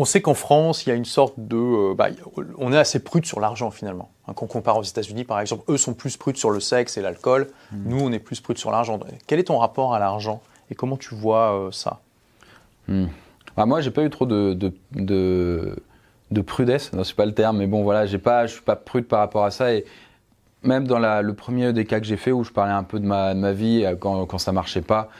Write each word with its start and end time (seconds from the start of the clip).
On 0.00 0.06
sait 0.06 0.22
qu'en 0.22 0.32
France, 0.32 0.86
il 0.86 0.88
y 0.88 0.92
a 0.92 0.94
une 0.94 1.04
sorte 1.04 1.34
de. 1.36 1.56
euh, 1.58 1.94
bah, 1.94 2.08
on 2.56 2.72
est 2.72 2.78
assez 2.78 3.00
prude 3.00 3.26
sur 3.26 3.38
l'argent 3.38 3.70
finalement. 3.70 4.10
Hein, 4.26 4.32
Quand 4.34 4.46
on 4.46 4.48
compare 4.48 4.78
aux 4.78 4.82
États-Unis, 4.82 5.24
par 5.24 5.40
exemple, 5.40 5.70
eux 5.70 5.76
sont 5.76 5.92
plus 5.92 6.16
prudes 6.16 6.38
sur 6.38 6.50
le 6.50 6.58
sexe 6.58 6.96
et 6.96 7.02
l'alcool. 7.02 7.48
Nous, 7.70 8.00
on 8.00 8.10
est 8.10 8.18
plus 8.18 8.40
prudes 8.40 8.56
sur 8.56 8.70
l'argent. 8.70 8.98
Quel 9.26 9.38
est 9.38 9.44
ton 9.44 9.58
rapport 9.58 9.92
à 9.92 9.98
l'argent 9.98 10.40
et 10.70 10.74
comment 10.74 10.96
tu 10.96 11.14
vois 11.14 11.52
euh, 11.52 11.70
ça? 11.70 12.00
Hmm. 12.88 13.08
Ah, 13.58 13.66
moi, 13.66 13.82
j'ai 13.82 13.90
pas 13.90 14.02
eu 14.02 14.08
trop 14.08 14.24
de, 14.24 14.54
de, 14.54 14.72
de, 14.92 15.76
de 16.30 16.40
prudesse, 16.40 16.94
non, 16.94 17.04
c'est 17.04 17.14
pas 17.16 17.26
le 17.26 17.34
terme, 17.34 17.58
mais 17.58 17.66
bon, 17.66 17.82
voilà, 17.82 18.06
j'ai 18.06 18.16
pas, 18.16 18.46
je 18.46 18.54
suis 18.54 18.62
pas 18.62 18.76
prude 18.76 19.06
par 19.06 19.18
rapport 19.18 19.44
à 19.44 19.50
ça. 19.50 19.74
Et 19.74 19.84
même 20.62 20.86
dans 20.88 20.98
la- 20.98 21.20
le 21.20 21.34
premier 21.34 21.74
des 21.74 21.84
cas 21.84 22.00
que 22.00 22.06
j'ai 22.06 22.16
fait 22.16 22.32
où 22.32 22.42
je 22.42 22.52
parlais 22.52 22.72
un 22.72 22.84
peu 22.84 23.00
de 23.00 23.04
ma, 23.04 23.34
de 23.34 23.38
ma 23.38 23.52
vie 23.52 23.84
euh, 23.84 23.96
quand, 23.96 24.24
quand 24.24 24.38
ça 24.38 24.52
marchait 24.52 24.80
pas, 24.80 25.10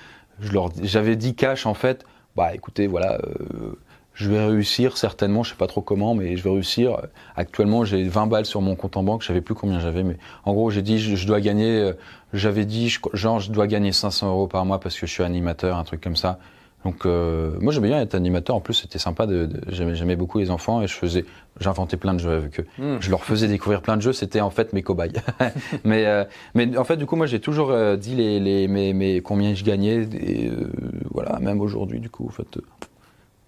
je 0.40 0.52
leur, 0.52 0.70
j'avais 0.82 1.16
dit 1.16 1.34
cash 1.34 1.66
en 1.66 1.74
fait, 1.74 2.06
bah 2.34 2.54
écoutez, 2.54 2.86
voilà, 2.86 3.18
euh, 3.18 3.74
je 4.20 4.30
vais 4.30 4.44
réussir 4.44 4.96
certainement, 4.98 5.42
je 5.42 5.50
sais 5.50 5.56
pas 5.56 5.66
trop 5.66 5.80
comment, 5.80 6.14
mais 6.14 6.36
je 6.36 6.42
vais 6.44 6.50
réussir. 6.50 6.98
Actuellement, 7.36 7.84
j'ai 7.84 8.02
20 8.04 8.26
balles 8.26 8.44
sur 8.44 8.60
mon 8.60 8.76
compte 8.76 8.96
en 8.96 9.02
banque, 9.02 9.22
je 9.22 9.28
savais 9.28 9.40
plus 9.40 9.54
combien 9.54 9.80
j'avais, 9.80 10.02
mais 10.02 10.16
en 10.44 10.52
gros, 10.52 10.70
j'ai 10.70 10.82
dit, 10.82 10.98
je, 10.98 11.16
je 11.16 11.26
dois 11.26 11.40
gagner, 11.40 11.78
euh, 11.80 11.92
j'avais 12.34 12.66
dit, 12.66 12.88
je- 12.90 12.98
genre, 13.14 13.40
je 13.40 13.50
dois 13.50 13.66
gagner 13.66 13.92
500 13.92 14.28
euros 14.28 14.46
par 14.46 14.64
mois 14.66 14.78
parce 14.78 14.98
que 14.98 15.06
je 15.06 15.12
suis 15.12 15.22
animateur, 15.22 15.78
un 15.78 15.84
truc 15.84 16.00
comme 16.02 16.16
ça. 16.16 16.38
Donc, 16.84 17.04
euh, 17.04 17.52
moi, 17.60 17.72
j'aimais 17.74 17.88
bien 17.88 18.00
être 18.00 18.14
animateur. 18.14 18.56
En 18.56 18.60
plus, 18.60 18.72
c'était 18.72 18.98
sympa. 18.98 19.26
De, 19.26 19.44
de- 19.44 19.60
j'aimais, 19.68 19.94
j'aimais 19.94 20.16
beaucoup 20.16 20.38
les 20.38 20.50
enfants 20.50 20.80
et 20.80 20.86
je 20.86 20.94
faisais, 20.94 21.26
j'inventais 21.60 21.98
plein 21.98 22.14
de 22.14 22.18
jeux 22.20 22.30
avec 22.32 22.58
eux. 22.60 22.66
Hmm. 22.78 22.96
Je 23.00 23.10
leur 23.10 23.22
faisais 23.22 23.48
découvrir 23.48 23.82
plein 23.82 23.98
de 23.98 24.02
jeux. 24.02 24.14
C'était 24.14 24.40
en 24.40 24.48
fait 24.48 24.72
mes 24.72 24.80
cobayes. 24.82 25.12
mais, 25.84 26.06
euh, 26.06 26.24
mais 26.54 26.78
en 26.78 26.84
fait, 26.84 26.96
du 26.96 27.04
coup, 27.04 27.16
moi, 27.16 27.26
j'ai 27.26 27.38
toujours 27.40 27.70
euh, 27.70 27.96
dit 27.96 28.14
les, 28.14 28.40
les, 28.40 28.66
mes, 28.66 28.94
mes- 28.94 29.20
combien 29.20 29.52
je 29.54 29.62
gagnais. 29.62 30.08
Et 30.22 30.48
euh, 30.48 30.70
voilà, 31.12 31.38
même 31.38 31.60
aujourd'hui, 31.60 32.00
du 32.00 32.08
coup, 32.08 32.26
en 32.26 32.32
fait. 32.32 32.46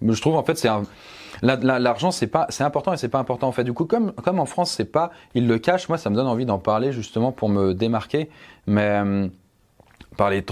Je 0.07 0.21
trouve, 0.21 0.35
en 0.35 0.43
fait, 0.43 0.57
c'est 0.57 0.67
un, 0.67 0.83
la- 1.41 1.55
la- 1.55 1.79
l'argent, 1.79 2.11
c'est 2.11 2.27
pas, 2.27 2.45
c'est 2.49 2.63
important 2.63 2.93
et 2.93 2.97
c'est 2.97 3.09
pas 3.09 3.19
important. 3.19 3.47
En 3.47 3.51
fait, 3.51 3.63
du 3.63 3.73
coup, 3.73 3.85
comme, 3.85 4.13
en 4.25 4.45
France, 4.45 4.71
c'est 4.71 4.91
pas, 4.91 5.11
ils 5.35 5.47
le 5.47 5.57
cachent. 5.59 5.89
Moi, 5.89 5.97
ça 5.97 6.09
me 6.09 6.15
donne 6.15 6.27
envie 6.27 6.45
d'en 6.45 6.59
parler 6.59 6.91
justement 6.91 7.31
pour 7.31 7.49
me 7.49 7.73
démarquer. 7.73 8.29
Mais 8.67 8.81
euh, 9.03 9.27
parler, 10.17 10.45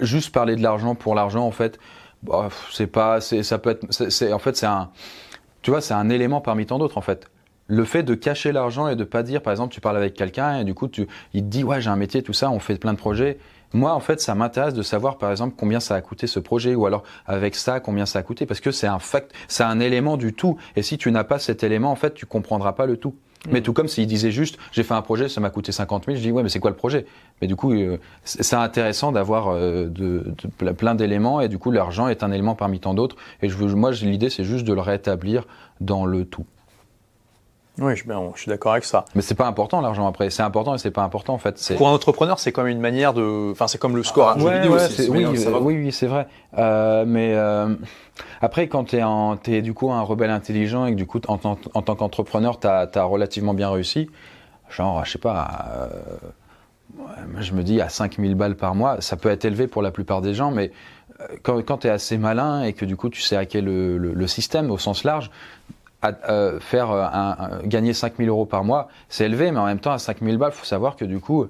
juste 0.00 0.32
parler 0.32 0.56
de 0.56 0.62
l'argent 0.62 0.94
pour 0.94 1.14
l'argent, 1.14 1.44
en 1.46 1.50
fait, 1.50 1.78
bah, 2.22 2.48
c'est 2.72 2.86
pas, 2.86 3.20
ça 3.20 3.58
peut 3.58 3.70
être, 3.70 4.32
en 4.32 4.38
fait, 4.38 4.56
c'est 4.56 4.66
un, 4.66 4.90
tu 5.62 5.70
vois, 5.70 5.80
c'est 5.80 5.94
un 5.94 6.08
élément 6.08 6.40
parmi 6.40 6.66
tant 6.66 6.78
d'autres, 6.78 6.98
en 6.98 7.02
fait. 7.02 7.28
Le 7.66 7.84
fait 7.84 8.02
de 8.02 8.14
cacher 8.14 8.50
l'argent 8.52 8.88
et 8.88 8.96
de 8.96 9.04
pas 9.04 9.22
dire, 9.22 9.42
par 9.42 9.50
exemple, 9.50 9.74
tu 9.74 9.80
parles 9.80 9.96
avec 9.98 10.14
quelqu'un 10.14 10.60
et 10.60 10.64
du 10.64 10.72
coup, 10.72 10.88
il 11.34 11.42
te 11.42 11.48
dit, 11.48 11.64
ouais, 11.64 11.80
j'ai 11.82 11.90
un 11.90 11.96
métier, 11.96 12.22
tout 12.22 12.32
ça, 12.32 12.50
on 12.50 12.58
fait 12.60 12.76
plein 12.76 12.94
de 12.94 12.98
projets. 12.98 13.38
Moi, 13.74 13.92
en 13.92 14.00
fait, 14.00 14.20
ça 14.20 14.34
m'intéresse 14.34 14.74
de 14.74 14.82
savoir, 14.82 15.18
par 15.18 15.30
exemple, 15.30 15.54
combien 15.58 15.80
ça 15.80 15.94
a 15.94 16.00
coûté 16.00 16.26
ce 16.26 16.40
projet, 16.40 16.74
ou 16.74 16.86
alors 16.86 17.02
avec 17.26 17.54
ça, 17.54 17.80
combien 17.80 18.06
ça 18.06 18.18
a 18.20 18.22
coûté, 18.22 18.46
parce 18.46 18.60
que 18.60 18.70
c'est 18.70 18.86
un 18.86 18.98
fact, 18.98 19.32
c'est 19.46 19.64
un 19.64 19.78
élément 19.80 20.16
du 20.16 20.32
tout. 20.32 20.56
Et 20.76 20.82
si 20.82 20.96
tu 20.98 21.10
n'as 21.12 21.24
pas 21.24 21.38
cet 21.38 21.62
élément, 21.62 21.90
en 21.90 21.96
fait, 21.96 22.14
tu 22.14 22.24
comprendras 22.26 22.72
pas 22.72 22.86
le 22.86 22.96
tout. 22.96 23.14
Mais 23.50 23.60
tout 23.60 23.72
comme 23.72 23.86
s'il 23.86 24.06
disait 24.08 24.32
juste, 24.32 24.58
j'ai 24.72 24.82
fait 24.82 24.94
un 24.94 25.02
projet, 25.02 25.28
ça 25.28 25.40
m'a 25.40 25.50
coûté 25.50 25.70
50 25.70 26.06
000, 26.06 26.16
je 26.16 26.22
dis, 26.22 26.32
ouais, 26.32 26.42
mais 26.42 26.48
c'est 26.48 26.58
quoi 26.58 26.70
le 26.70 26.76
projet? 26.76 27.06
Mais 27.40 27.46
du 27.46 27.54
coup, 27.54 27.72
euh, 27.72 27.98
c'est 28.24 28.56
intéressant 28.56 29.12
d'avoir 29.12 29.48
euh, 29.48 29.84
de, 29.86 30.34
de 30.42 30.48
ple- 30.58 30.74
plein 30.74 30.96
d'éléments, 30.96 31.40
et 31.40 31.48
du 31.48 31.56
coup, 31.56 31.70
l'argent 31.70 32.08
est 32.08 32.24
un 32.24 32.32
élément 32.32 32.56
parmi 32.56 32.80
tant 32.80 32.94
d'autres. 32.94 33.14
Et 33.40 33.48
je 33.48 33.56
veux, 33.56 33.72
moi, 33.74 33.92
l'idée, 33.92 34.28
c'est 34.28 34.42
juste 34.44 34.66
de 34.66 34.72
le 34.72 34.80
rétablir 34.80 35.46
dans 35.80 36.04
le 36.04 36.24
tout. 36.24 36.46
Oui, 37.78 37.94
je, 37.96 38.04
ben, 38.04 38.30
je 38.34 38.40
suis 38.40 38.48
d'accord 38.48 38.72
avec 38.72 38.84
ça. 38.84 39.04
Mais 39.14 39.22
c'est 39.22 39.34
pas 39.34 39.46
important 39.46 39.80
l'argent 39.80 40.06
après. 40.06 40.30
C'est 40.30 40.42
important 40.42 40.74
et 40.74 40.78
c'est 40.78 40.90
pas 40.90 41.02
important 41.02 41.34
en 41.34 41.38
fait. 41.38 41.74
Pour 41.76 41.88
un 41.88 41.92
entrepreneur, 41.92 42.38
c'est 42.38 42.50
comme 42.52 42.66
une 42.66 42.80
manière 42.80 43.14
de. 43.14 43.50
Enfin, 43.52 43.68
c'est 43.68 43.78
comme 43.78 43.94
le 43.96 44.02
score. 44.02 44.36
Ouais, 44.38 44.66
ouais, 44.66 44.68
aussi, 44.68 44.92
c'est 45.04 45.08
oui, 45.08 45.24
oui, 45.26 45.76
oui, 45.84 45.92
c'est 45.92 46.06
vrai. 46.06 46.26
Euh, 46.58 47.04
mais 47.06 47.34
euh, 47.34 47.74
après, 48.40 48.66
quand 48.68 48.84
tu 48.84 48.96
es, 48.96 49.02
en, 49.02 49.36
t'es 49.36 49.62
du 49.62 49.74
coup 49.74 49.92
un 49.92 50.02
rebelle 50.02 50.30
intelligent 50.30 50.86
et 50.86 50.90
que 50.92 50.96
du 50.96 51.06
coup, 51.06 51.20
en, 51.28 51.38
tant- 51.38 51.58
en 51.74 51.82
tant 51.82 51.94
qu'entrepreneur, 51.94 52.58
tu 52.58 52.66
as, 52.66 52.88
relativement 53.04 53.54
bien 53.54 53.70
réussi, 53.70 54.10
genre, 54.70 55.04
je 55.04 55.12
sais 55.12 55.18
pas, 55.18 55.66
euh, 55.76 55.88
je 57.40 57.52
me 57.52 57.62
dis 57.62 57.80
à 57.80 57.88
5000 57.88 58.34
balles 58.34 58.56
par 58.56 58.74
mois, 58.74 59.00
ça 59.00 59.16
peut 59.16 59.30
être 59.30 59.44
élevé 59.44 59.66
pour 59.66 59.82
la 59.82 59.90
plupart 59.90 60.20
des 60.20 60.34
gens, 60.34 60.50
mais 60.50 60.72
quand, 61.42 61.56
quand 61.64 61.78
tu 61.78 61.86
es 61.86 61.90
assez 61.90 62.18
malin 62.18 62.62
et 62.62 62.72
que 62.72 62.84
du 62.84 62.96
coup, 62.96 63.08
tu 63.08 63.20
sais 63.20 63.36
hacker 63.36 63.62
le, 63.62 63.98
le, 63.98 64.12
le 64.14 64.26
système 64.26 64.70
au 64.70 64.78
sens 64.78 65.04
large, 65.04 65.30
à, 66.02 66.12
euh, 66.30 66.60
faire 66.60 66.90
euh, 66.90 67.02
un, 67.04 67.36
un- 67.38 67.62
gagner 67.64 67.92
5000 67.92 68.28
euros 68.28 68.46
par 68.46 68.64
mois, 68.64 68.88
c'est 69.08 69.24
élevé, 69.24 69.50
mais 69.50 69.58
en 69.58 69.66
même 69.66 69.80
temps, 69.80 69.92
à 69.92 69.98
5000 69.98 70.36
balles, 70.38 70.52
faut 70.52 70.64
savoir 70.64 70.96
que 70.96 71.04
du 71.04 71.18
coup, 71.20 71.46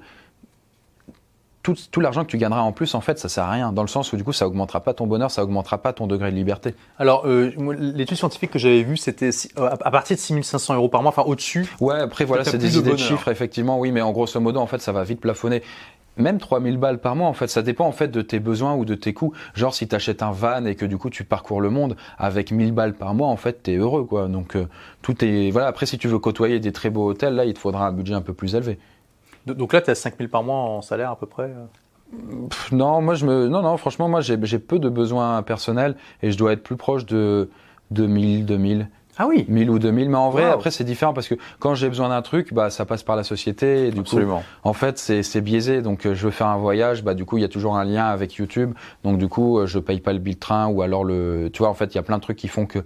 tout, 1.62 1.74
tout 1.90 2.00
l'argent 2.00 2.24
que 2.24 2.30
tu 2.30 2.38
gagneras 2.38 2.62
en 2.62 2.72
plus, 2.72 2.94
en 2.94 3.00
fait, 3.02 3.18
ça 3.18 3.28
sert 3.28 3.44
à 3.44 3.50
rien. 3.50 3.72
Dans 3.72 3.82
le 3.82 3.88
sens 3.88 4.12
où 4.12 4.16
du 4.16 4.24
coup, 4.24 4.32
ça 4.32 4.46
augmentera 4.46 4.80
pas 4.80 4.94
ton 4.94 5.06
bonheur, 5.06 5.30
ça 5.30 5.42
augmentera 5.42 5.76
pas 5.78 5.92
ton 5.92 6.06
degré 6.06 6.30
de 6.30 6.36
liberté. 6.36 6.74
Alors, 6.98 7.26
euh, 7.26 7.52
l'étude 7.78 8.16
scientifique 8.16 8.52
que 8.52 8.58
j'avais 8.58 8.82
vue, 8.84 8.96
c'était 8.96 9.30
euh, 9.58 9.68
à 9.84 9.90
partir 9.90 10.16
de 10.16 10.20
6500 10.20 10.74
euros 10.76 10.88
par 10.88 11.02
mois, 11.02 11.10
enfin 11.10 11.24
au-dessus. 11.26 11.66
Ouais, 11.80 12.00
après 12.00 12.24
voilà, 12.24 12.44
c'est 12.44 12.56
des 12.56 12.70
de 12.70 12.78
idées 12.78 12.92
de 12.92 12.96
chiffres, 12.96 13.28
effectivement, 13.28 13.78
oui, 13.78 13.92
mais 13.92 14.00
en 14.00 14.12
grosso 14.12 14.40
modo, 14.40 14.60
en 14.60 14.66
fait, 14.66 14.80
ça 14.80 14.92
va 14.92 15.04
vite 15.04 15.20
plafonner. 15.20 15.62
Même 16.18 16.38
3000 16.38 16.76
balles 16.78 16.98
par 16.98 17.16
mois, 17.16 17.28
en 17.28 17.32
fait, 17.32 17.46
ça 17.48 17.62
dépend 17.62 17.86
en 17.86 17.92
fait 17.92 18.08
de 18.08 18.20
tes 18.22 18.40
besoins 18.40 18.74
ou 18.74 18.84
de 18.84 18.94
tes 18.94 19.14
coûts. 19.14 19.32
Genre, 19.54 19.74
si 19.74 19.86
tu 19.88 19.94
achètes 19.94 20.22
un 20.22 20.32
van 20.32 20.64
et 20.64 20.74
que 20.74 20.84
du 20.84 20.98
coup 20.98 21.10
tu 21.10 21.24
parcours 21.24 21.60
le 21.60 21.70
monde 21.70 21.96
avec 22.18 22.50
1000 22.50 22.72
balles 22.72 22.94
par 22.94 23.14
mois, 23.14 23.28
en 23.28 23.36
fait, 23.36 23.62
t'es 23.62 23.76
heureux, 23.76 24.04
quoi. 24.04 24.28
Donc, 24.28 24.56
euh, 24.56 24.66
tout 25.02 25.24
est. 25.24 25.50
Voilà, 25.50 25.68
après, 25.68 25.86
si 25.86 25.96
tu 25.98 26.08
veux 26.08 26.18
côtoyer 26.18 26.60
des 26.60 26.72
très 26.72 26.90
beaux 26.90 27.08
hôtels, 27.08 27.34
là, 27.34 27.44
il 27.44 27.54
te 27.54 27.58
faudra 27.58 27.86
un 27.86 27.92
budget 27.92 28.14
un 28.14 28.20
peu 28.22 28.34
plus 28.34 28.54
élevé. 28.54 28.78
Donc 29.46 29.72
là, 29.72 29.80
tu 29.80 29.90
as 29.90 29.94
5000 29.94 30.28
par 30.28 30.42
mois 30.42 30.56
en 30.56 30.82
salaire 30.82 31.10
à 31.10 31.16
peu 31.18 31.26
près. 31.26 31.44
euh? 31.44 31.66
Pff, 32.48 32.72
non, 32.72 33.00
moi, 33.02 33.14
je 33.14 33.26
me. 33.26 33.48
Non, 33.48 33.62
non, 33.62 33.76
franchement, 33.76 34.08
moi, 34.08 34.20
j'ai 34.20 34.36
j'ai 34.42 34.58
peu 34.58 34.78
de 34.78 34.88
besoins 34.88 35.42
personnels 35.42 35.94
et 36.22 36.30
je 36.30 36.38
dois 36.38 36.52
être 36.52 36.62
plus 36.62 36.76
proche 36.76 37.06
de 37.06 37.50
2000, 37.90 38.46
2000. 38.46 38.88
Ah 39.18 39.26
oui 39.26 39.44
1000 39.48 39.68
ou 39.70 39.78
2000, 39.78 40.08
mais 40.10 40.16
en 40.16 40.30
vrai, 40.30 40.44
Wow. 40.46 40.52
après, 40.52 40.70
c'est 40.70 40.84
différent 40.84 41.12
parce 41.12 41.26
que 41.28 41.34
quand 41.58 41.74
j'ai 41.74 41.88
besoin 41.88 42.08
d'un 42.10 42.22
truc, 42.22 42.54
bah, 42.54 42.70
ça 42.70 42.84
passe 42.84 43.02
par 43.02 43.16
la 43.16 43.24
société. 43.24 43.88
Et 43.88 43.90
du 43.90 44.02
coup, 44.02 44.16
en 44.64 44.72
fait, 44.72 44.96
c'est 44.98 45.22
c'est 45.24 45.40
biaisé. 45.40 45.82
Donc, 45.82 46.06
euh, 46.06 46.14
je 46.14 46.24
veux 46.26 46.30
faire 46.30 46.46
un 46.46 46.56
voyage, 46.58 47.02
bah, 47.02 47.14
du 47.14 47.24
coup, 47.24 47.36
il 47.36 47.40
y 47.40 47.44
a 47.44 47.48
toujours 47.48 47.76
un 47.76 47.84
lien 47.84 48.06
avec 48.06 48.34
YouTube. 48.34 48.72
Donc, 49.04 49.18
du 49.18 49.28
coup, 49.28 49.58
euh, 49.58 49.66
je 49.66 49.78
paye 49.80 50.00
pas 50.00 50.12
le 50.12 50.20
bill 50.20 50.36
train 50.38 50.68
ou 50.68 50.82
alors 50.82 51.02
le. 51.04 51.50
Tu 51.52 51.58
vois, 51.58 51.68
en 51.68 51.74
fait, 51.74 51.92
il 51.94 51.96
y 51.96 51.98
a 51.98 52.02
plein 52.02 52.16
de 52.18 52.22
trucs 52.22 52.36
qui 52.38 52.48
font 52.48 52.64
que. 52.66 52.78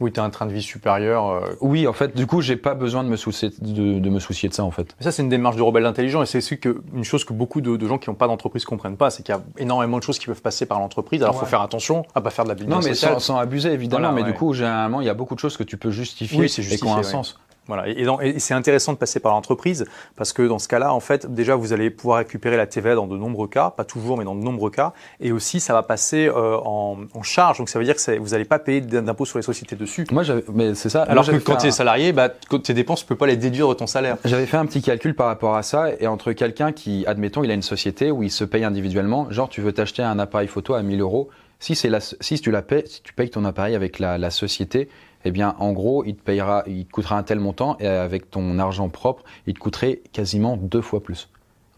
Oui, 0.00 0.10
tu 0.12 0.18
as 0.18 0.24
un 0.24 0.30
train 0.30 0.46
de 0.46 0.52
vie 0.52 0.62
supérieur. 0.62 1.28
euh. 1.28 1.40
Oui, 1.60 1.86
en 1.86 1.92
fait, 1.92 2.16
du 2.16 2.26
coup, 2.26 2.40
j'ai 2.40 2.56
pas 2.56 2.74
besoin 2.74 3.04
de 3.04 3.08
me 3.08 3.16
soucier 3.16 3.50
de, 3.60 3.98
de 4.00 4.10
me 4.10 4.18
soucier 4.18 4.48
de 4.48 4.54
ça, 4.54 4.64
en 4.64 4.70
fait. 4.70 4.94
Mais 4.98 5.04
ça, 5.04 5.12
c'est 5.12 5.22
une 5.22 5.28
démarche 5.28 5.56
de 5.56 5.62
rebelle 5.62 5.86
intelligent 5.86 6.22
et 6.22 6.26
c'est 6.26 6.40
que, 6.56 6.82
une 6.94 7.04
chose 7.04 7.24
que 7.24 7.32
beaucoup 7.32 7.60
de, 7.60 7.76
de 7.76 7.86
gens 7.86 7.98
qui 7.98 8.10
n'ont 8.10 8.16
pas 8.16 8.26
d'entreprise 8.26 8.64
comprennent 8.64 8.96
pas, 8.96 9.10
c'est 9.10 9.22
qu'il 9.22 9.34
y 9.34 9.38
a 9.38 9.42
énormément 9.58 9.98
de 9.98 10.02
choses 10.02 10.18
qui 10.18 10.26
peuvent 10.26 10.42
passer 10.42 10.66
par 10.66 10.80
l'entreprise. 10.80 11.22
Alors, 11.22 11.34
il 11.36 11.38
faut 11.38 11.46
faire 11.46 11.60
attention 11.62 12.04
à 12.14 12.20
pas 12.20 12.30
faire 12.30 12.44
de 12.44 12.48
la 12.50 12.54
Non, 12.56 12.78
business 12.78 12.84
mais 12.84 12.94
sociale. 12.94 13.12
sans, 13.14 13.20
sans 13.34 13.38
abuser, 13.38 13.70
évidemment. 13.72 14.00
Voilà, 14.00 14.14
mais 14.14 14.22
ouais. 14.22 14.32
du 14.32 14.34
coup, 14.36 14.54
généralement, 14.54 15.00
il 15.00 15.06
y 15.06 15.10
a 15.10 15.14
beaucoup 15.14 15.34
de 15.34 15.40
choses 15.40 15.56
que 15.56 15.62
tu 15.62 15.76
peux 15.76 15.90
justifier 15.90 16.38
Oui, 16.40 16.48
c'est 16.48 16.62
et 16.62 16.76
qui 16.78 16.84
ont 16.84 16.94
un 16.94 16.96
justifié, 16.98 17.12
sens. 17.12 17.38
Voilà. 17.68 17.88
Et, 17.88 18.38
c'est 18.38 18.54
intéressant 18.54 18.92
de 18.92 18.98
passer 18.98 19.20
par 19.20 19.32
l'entreprise 19.32 19.84
parce 20.16 20.32
que 20.32 20.42
dans 20.42 20.58
ce 20.58 20.66
cas-là, 20.68 20.92
en 20.92 21.00
fait, 21.00 21.32
déjà, 21.32 21.54
vous 21.54 21.72
allez 21.72 21.90
pouvoir 21.90 22.18
récupérer 22.18 22.56
la 22.56 22.66
TVA 22.66 22.94
dans 22.94 23.06
de 23.06 23.16
nombreux 23.16 23.46
cas, 23.48 23.70
pas 23.70 23.84
toujours, 23.84 24.18
mais 24.18 24.24
dans 24.24 24.34
de 24.34 24.42
nombreux 24.42 24.70
cas. 24.70 24.92
Et 25.20 25.32
aussi, 25.32 25.60
ça 25.60 25.72
va 25.72 25.82
passer 25.82 26.26
euh, 26.28 26.56
en, 26.64 26.98
en 27.14 27.22
charge. 27.22 27.58
Donc, 27.58 27.68
ça 27.68 27.78
veut 27.78 27.84
dire 27.84 27.94
que 27.94 28.18
vous 28.18 28.28
n'allez 28.30 28.44
pas 28.44 28.58
payer 28.58 28.80
d'impôts 28.80 29.24
sur 29.26 29.38
les 29.38 29.42
sociétés 29.42 29.76
dessus. 29.76 30.06
Moi, 30.10 30.24
mais 30.52 30.74
c'est 30.74 30.88
ça. 30.88 31.00
Moi, 31.00 31.08
Alors 31.10 31.26
que 31.26 31.36
quand 31.36 31.56
tu 31.56 31.66
es 31.66 31.68
un- 31.68 31.72
salarié, 31.72 32.12
bah, 32.12 32.28
tes 32.28 32.74
dépenses, 32.74 33.00
tu 33.00 33.06
peux 33.06 33.16
pas 33.16 33.26
les 33.26 33.36
déduire 33.36 33.68
de 33.68 33.74
ton 33.74 33.86
salaire. 33.86 34.16
J'avais 34.24 34.46
fait 34.46 34.56
un 34.56 34.66
petit 34.66 34.82
calcul 34.82 35.14
par 35.14 35.26
rapport 35.26 35.54
à 35.56 35.62
ça, 35.62 35.86
et 36.00 36.06
entre 36.06 36.32
quelqu'un 36.32 36.72
qui, 36.72 37.04
admettons, 37.06 37.44
il 37.44 37.50
a 37.50 37.54
une 37.54 37.62
société 37.62 38.10
où 38.10 38.22
il 38.22 38.30
se 38.30 38.44
paye 38.44 38.64
individuellement, 38.64 39.30
genre 39.30 39.48
tu 39.48 39.60
veux 39.60 39.72
t'acheter 39.72 40.02
un 40.02 40.18
appareil 40.18 40.48
photo 40.48 40.74
à 40.74 40.82
1000 40.82 41.00
euros, 41.00 41.28
si, 41.60 41.74
la, 41.88 42.00
si 42.00 42.40
tu 42.40 42.50
la 42.50 42.62
payes, 42.62 42.82
si 42.86 43.02
tu 43.02 43.12
payes 43.12 43.30
ton 43.30 43.44
appareil 43.44 43.76
avec 43.76 44.00
la, 44.00 44.18
la 44.18 44.30
société, 44.30 44.88
eh 45.24 45.30
bien, 45.30 45.54
en 45.58 45.72
gros, 45.72 46.04
il 46.04 46.16
te 46.16 46.22
payera, 46.22 46.64
il 46.66 46.86
te 46.86 46.92
coûtera 46.92 47.16
un 47.16 47.22
tel 47.22 47.40
montant, 47.40 47.76
et 47.78 47.86
avec 47.86 48.30
ton 48.30 48.58
argent 48.58 48.88
propre, 48.88 49.24
il 49.46 49.54
te 49.54 49.58
coûterait 49.58 50.02
quasiment 50.12 50.56
deux 50.56 50.82
fois 50.82 51.02
plus. 51.02 51.28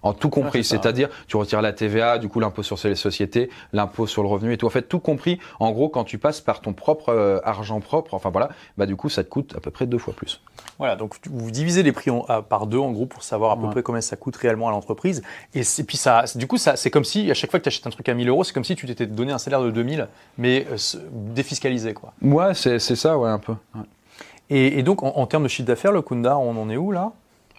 En 0.04 0.12
tout 0.12 0.28
compris, 0.30 0.62
c'est-à-dire 0.62 1.08
tu 1.26 1.36
retires 1.36 1.60
la 1.62 1.72
TVA, 1.72 2.18
du 2.18 2.28
coup 2.28 2.38
l'impôt 2.38 2.62
sur 2.62 2.78
les 2.84 2.94
sociétés, 2.94 3.50
l'impôt 3.72 4.06
sur 4.06 4.22
le 4.22 4.28
revenu 4.28 4.52
et 4.52 4.56
tout. 4.56 4.66
En 4.66 4.70
fait, 4.70 4.82
tout 4.82 5.00
compris. 5.00 5.40
En 5.58 5.72
gros, 5.72 5.88
quand 5.88 6.04
tu 6.04 6.18
passes 6.18 6.40
par 6.40 6.60
ton 6.60 6.72
propre 6.74 7.08
euh, 7.08 7.40
argent 7.42 7.80
propre, 7.80 8.14
enfin 8.14 8.30
voilà, 8.30 8.50
bah 8.78 8.86
du 8.86 8.94
coup 8.94 9.08
ça 9.08 9.24
te 9.24 9.28
coûte 9.28 9.54
à 9.56 9.60
peu 9.60 9.70
près 9.72 9.86
deux 9.86 9.98
fois 9.98 10.14
plus. 10.14 10.40
Voilà, 10.78 10.94
donc 10.94 11.16
vous 11.30 11.50
divisez 11.50 11.82
les 11.82 11.92
prix 11.92 12.10
en- 12.10 12.24
à- 12.28 12.42
par 12.42 12.66
deux 12.66 12.78
en 12.78 12.92
gros 12.92 13.06
pour 13.06 13.22
savoir 13.24 13.50
à 13.52 13.56
peu 13.56 13.64
Ouais. 13.64 13.70
près 13.70 13.82
combien 13.82 14.00
ça 14.00 14.16
coûte 14.16 14.36
réellement 14.36 14.68
à 14.68 14.70
l'entreprise. 14.70 15.22
Et, 15.54 15.62
c'est- 15.62 15.84
puis 15.84 15.96
ça, 15.96 16.24
du 16.36 16.46
coup, 16.46 16.58
ça, 16.58 16.76
c'est 16.76 16.90
comme 16.90 17.04
si 17.04 17.30
à 17.30 17.34
chaque 17.34 17.50
fois 17.50 17.58
que 17.58 17.64
tu 17.64 17.68
achètes 17.68 17.86
un 17.86 17.90
truc 17.90 18.08
à 18.08 18.14
1000 18.14 18.28
euros, 18.28 18.44
c'est 18.44 18.52
comme 18.52 18.64
si 18.64 18.76
tu 18.76 18.86
t'étais 18.86 19.06
donné 19.06 19.32
un 19.32 19.38
salaire 19.38 19.62
de 19.62 19.70
2000, 19.70 20.08
mais 20.38 20.66
euh, 20.70 20.76
défiscalisé 21.12 21.94
quoi. 21.94 22.12
Ouais, 22.22 22.54
c'est 22.54 22.78
ça, 22.78 23.16
ouais, 23.18 23.30
un 23.30 23.38
peu. 23.38 23.52
Ouais. 23.74 23.82
Et, 24.50 24.78
et 24.78 24.82
donc 24.82 25.02
en, 25.02 25.08
en 25.16 25.26
termes 25.26 25.44
de 25.44 25.48
chiffre 25.48 25.66
d'affaires, 25.66 25.92
le 25.92 26.02
Kunda, 26.02 26.36
on 26.36 26.56
en 26.60 26.68
est 26.68 26.76
où 26.76 26.92
là? 26.92 27.12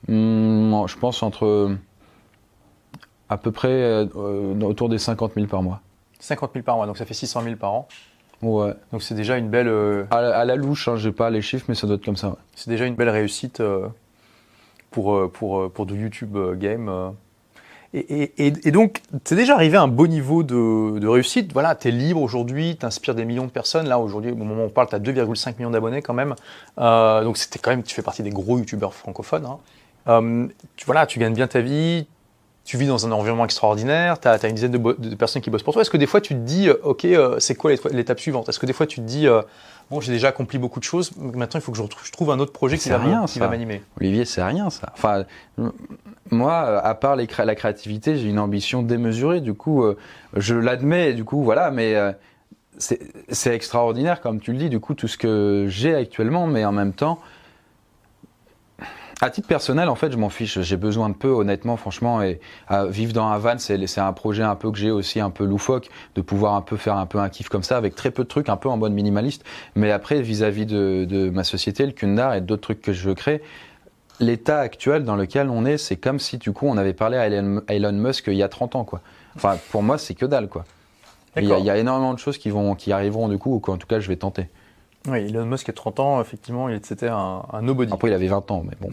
Hmm, 0.07 0.86
je 0.88 0.98
pense 0.98 1.24
entre 1.24 1.75
à 3.30 3.38
peu 3.38 3.51
près 3.51 3.69
euh, 3.69 4.06
euh, 4.16 4.60
autour 4.62 4.89
des 4.89 4.98
50 5.00 5.33
000 5.36 5.48
par 5.48 5.62
mois. 5.63 5.81
50 6.19 6.51
000 6.54 6.63
par 6.63 6.75
mois, 6.77 6.86
donc 6.88 6.98
ça 6.98 7.06
fait 7.06 7.13
600 7.13 7.42
000 7.44 7.56
par 7.56 7.74
an. 7.74 7.88
Ouais. 8.42 8.74
Donc 8.92 9.01
c'est 9.01 9.16
déjà 9.16 9.38
une 9.38 9.50
belle, 9.50 9.68
euh, 9.68 10.06
À, 10.12 10.22
la- 10.22 10.38
à 10.39 10.45
la 10.45 10.56
louche, 10.56 10.88
hein, 10.88 10.95
j'ai 10.98 11.12
pas 11.12 11.30
les 11.30 11.42
chiffres, 11.42 11.66
mais 11.69 11.75
ça 11.75 11.88
doit 11.88 11.95
être 11.95 12.06
comme 12.06 12.18
ça. 12.18 12.30
ouais. 12.30 12.36
c'est 12.56 12.69
déjà 12.69 12.86
une 12.86 12.95
belle 12.95 13.10
réussite 13.10 13.60
euh, 13.62 13.88
pour, 14.92 15.31
pour, 15.31 15.72
pour 15.72 15.86
du 15.86 15.95
YouTube 16.01 16.38
game. 16.60 16.89
euh. 16.89 17.10
Et, 17.94 18.72
donc, 18.72 19.01
tu 19.24 19.33
es 19.33 19.38
déjà 19.38 19.56
arrivé 19.56 19.77
à 19.77 19.81
un 19.81 19.88
beau 19.88 20.06
niveau 20.07 20.44
de, 20.44 21.07
réussite. 21.07 21.54
Voilà, 21.54 21.75
tu 21.75 21.88
es 21.88 21.92
libre 21.92 22.22
aujourd'hui, 22.22 22.75
tu 22.77 22.86
inspires 22.86 23.16
des 23.16 23.24
millions 23.24 23.45
de 23.45 23.50
personnes. 23.51 23.88
Là, 23.88 24.00
aujourd'hui, 24.00 24.31
au 24.31 24.36
moment 24.36 24.63
où 24.63 24.66
on 24.66 24.69
parle, 24.69 24.89
tu 24.89 24.95
as 24.95 25.00
2,5 25.00 25.56
millions 25.60 25.69
d'abonnés 25.72 26.01
quand 26.01 26.13
même. 26.13 26.36
Euh, 26.77 27.24
donc, 27.24 27.38
c'était 27.38 27.57
quand 27.57 27.69
même, 27.72 27.83
tu 27.83 27.95
fais 27.95 28.01
partie 28.01 28.22
des 28.22 28.31
gros 28.31 28.57
youtubeurs 28.57 28.94
francophones. 28.94 29.45
Hein. 29.45 29.60
Euh, 30.10 30.48
tu, 30.75 30.86
voilà, 30.86 31.06
tu 31.06 31.19
gagnes 31.19 31.33
bien 31.36 31.48
ta 31.48 31.62
vie, 31.62 32.06
tu 32.65 32.77
vis 32.77 32.88
dans 32.88 33.07
un 33.07 33.12
environnement 33.12 33.45
extraordinaire, 33.45 34.19
tu 34.19 34.27
as, 34.27 34.47
une 34.47 34.56
dizaine 34.56 34.71
de, 34.71 35.15
personnes 35.15 35.41
qui 35.41 35.50
bossent 35.50 35.63
pour 35.63 35.73
toi. 35.73 35.83
Est-ce 35.83 35.89
que 35.89 35.97
des 35.97 36.07
fois 36.07 36.19
tu 36.19 36.33
te 36.33 36.39
dis, 36.39 36.67
euh, 36.67 36.75
OK, 36.83 37.07
c'est 37.39 37.56
quoi 37.56 37.71
l'étape 37.91 38.19
suivante? 38.19 38.50
Est-ce 38.50 38.59
que 38.59 38.65
des 38.65 38.73
fois 38.73 38.88
tu 38.88 39.00
te 39.00 39.06
dis, 39.06 39.27
bon, 39.89 40.01
j'ai 40.01 40.12
déjà 40.12 40.29
accompli 40.29 40.57
beaucoup 40.57 40.79
de 40.79 40.85
choses, 40.85 41.12
maintenant 41.15 41.59
il 41.59 41.62
faut 41.62 41.71
que 41.71 41.77
je, 41.77 42.12
trouve 42.12 42.31
un 42.31 42.39
autre 42.39 42.51
projet 42.51 42.77
qui 42.77 42.89
va, 42.89 42.97
rien, 42.97 43.25
qui 43.25 43.39
va 43.39 43.47
m'animer? 43.47 43.81
Olivier, 44.00 44.25
c'est 44.25 44.44
rien 44.44 44.69
ça. 44.69 44.91
Enfin, 44.94 45.25
moi, 46.31 46.79
à 46.79 46.95
part 46.95 47.15
la 47.15 47.56
créativité, 47.56 48.17
j'ai 48.17 48.29
une 48.29 48.39
ambition 48.39 48.81
démesurée. 48.81 49.41
Du 49.41 49.53
coup, 49.53 49.83
euh, 49.83 49.97
je 50.35 50.56
l'admets. 50.56 51.13
Du 51.13 51.23
coup, 51.23 51.44
voilà. 51.44 51.71
Mais 51.71 51.95
euh, 51.95 52.12
c'est 52.77 53.53
extraordinaire, 53.53 54.21
comme 54.21 54.39
tu 54.39 54.51
le 54.51 54.57
dis. 54.57 54.69
Du 54.69 54.79
coup, 54.79 54.95
tout 54.95 55.07
ce 55.07 55.17
que 55.17 55.65
j'ai 55.69 55.94
actuellement, 55.94 56.47
mais 56.47 56.65
en 56.65 56.71
même 56.71 56.94
temps, 56.94 57.19
à 59.21 59.29
titre 59.29 59.47
personnel, 59.47 59.89
en 59.89 59.95
fait, 59.95 60.12
je 60.12 60.17
m'en 60.17 60.29
fiche. 60.29 60.59
J'ai 60.59 60.77
besoin 60.77 61.09
de 61.09 61.15
peu, 61.15 61.29
honnêtement, 61.29 61.77
franchement. 61.77 62.21
Et 62.21 62.39
vivre 62.89 63.13
dans 63.13 63.27
un 63.27 63.38
van, 63.38 63.57
c'est 63.57 63.97
un 63.97 64.13
projet 64.13 64.44
un 64.44 64.56
peu 64.56 64.71
que 64.71 64.77
j'ai 64.77 64.91
aussi 64.91 65.19
un 65.19 65.29
peu 65.29 65.45
loufoque, 65.45 65.89
de 66.15 66.21
pouvoir 66.21 66.56
un 66.56 66.62
peu 66.62 66.77
faire 66.77 66.97
un 66.97 67.06
peu 67.06 67.19
un 67.19 67.29
kiff 67.29 67.50
comme 67.50 67.63
ça, 67.63 67.77
avec 67.77 67.95
très 67.95 68.12
peu 68.12 68.23
de 68.23 68.27
trucs, 68.27 68.50
un 68.50 68.57
peu 68.57 68.69
en 68.69 68.77
mode 68.77 68.94
minimaliste. 68.94 69.44
Mais 69.75 69.91
après, 69.91 70.21
vis-à-vis 70.21 70.65
de, 70.65 71.06
de, 71.07 71.29
ma 71.29 71.44
société, 71.44 71.85
le 71.85 71.94
Kundar 71.94 72.33
et 72.33 72.41
d'autres 72.41 72.63
trucs 72.63 72.81
que 72.81 72.94
je 72.94 73.07
veux 73.07 73.15
créer, 73.15 73.41
l'état 74.19 74.59
actuel 74.59 75.03
dans 75.03 75.15
lequel 75.15 75.50
on 75.50 75.65
est, 75.65 75.77
c'est 75.77 75.97
comme 75.97 76.19
si 76.19 76.38
du 76.38 76.51
coup 76.51 76.67
on 76.67 76.77
avait 76.77 76.94
parlé 76.94 77.17
à 77.17 77.27
Elon, 77.27 77.91
Musk 77.94 78.25
il 78.27 78.35
y 78.35 78.44
a 78.44 78.50
30 78.50 78.75
ans 78.75 78.83
quoi. 78.83 79.01
Enfin 79.35 79.57
pour 79.71 79.83
moi 79.83 79.97
c'est 79.97 80.13
que 80.13 80.25
dalle 80.25 80.47
quoi. 80.47 80.65
Il 81.38 81.50
y, 81.50 81.69
a 81.69 81.77
énormément 81.77 82.13
de 82.13 82.19
choses 82.19 82.38
qui 82.38 82.50
vont 82.50 82.75
qui 82.75 82.94
arriveront 82.94 83.27
du 83.27 83.38
coup 83.38 83.56
ou 83.56 83.59
qu'en 83.59 83.75
tout 83.75 83.88
cas 83.88 84.00
je 84.00 84.07
vais 84.07 84.15
tenter. 84.15 84.47
Oui, 85.07 85.19
Elon 85.19 85.45
Musk 85.45 85.69
a 85.69 85.73
30 85.73 85.99
ans, 85.99 86.21
effectivement, 86.21 86.69
c'était 86.81 87.07
un, 87.07 87.43
un, 87.51 87.61
nobody. 87.61 87.93
Après, 87.93 88.09
il 88.09 88.13
avait 88.13 88.27
20 88.27 88.51
ans, 88.51 88.63
mais 88.63 88.75
bon. 88.79 88.89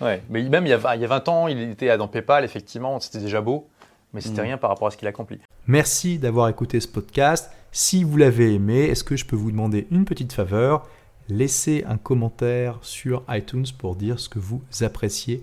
ouais. 0.04 0.22
mais 0.28 0.42
même 0.42 0.66
il 0.66 0.70
y, 0.70 0.72
a, 0.72 0.94
il 0.94 1.00
y, 1.00 1.04
a, 1.04 1.08
20 1.08 1.28
ans, 1.28 1.48
il 1.48 1.60
était 1.60 1.96
dans 1.96 2.08
PayPal, 2.08 2.44
effectivement, 2.44 3.00
c'était 3.00 3.18
déjà 3.18 3.40
beau, 3.40 3.68
mais 4.12 4.20
c'était 4.20 4.42
mm. 4.42 4.44
rien 4.44 4.58
par 4.58 4.70
rapport 4.70 4.88
à 4.88 4.90
ce 4.90 4.96
qu'il 4.96 5.08
accomplit. 5.08 5.40
Merci 5.66 6.18
d'avoir 6.18 6.48
écouté 6.48 6.80
ce 6.80 6.88
podcast. 6.88 7.50
Si 7.72 8.04
vous 8.04 8.16
l'avez 8.16 8.54
aimé, 8.54 8.84
est-ce 8.84 9.04
que 9.04 9.16
je 9.16 9.24
peux 9.24 9.36
vous 9.36 9.50
demander 9.50 9.86
une 9.90 10.04
petite 10.04 10.32
faveur? 10.32 10.86
Laissez 11.28 11.84
un 11.86 11.98
commentaire 11.98 12.78
sur 12.80 13.22
iTunes 13.28 13.66
pour 13.76 13.96
dire 13.96 14.18
ce 14.18 14.28
que 14.28 14.38
vous 14.38 14.62
appréciez 14.80 15.42